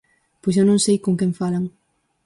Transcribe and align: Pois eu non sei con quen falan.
Pois 0.41 0.55
eu 0.59 0.65
non 0.67 0.83
sei 0.85 0.97
con 1.05 1.13
quen 1.19 1.31
falan. 1.39 1.63